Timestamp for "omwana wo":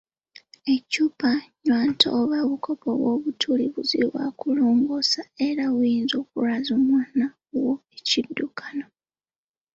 6.79-7.71